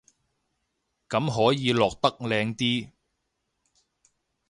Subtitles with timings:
[1.07, 2.89] 咁可以落得靚啲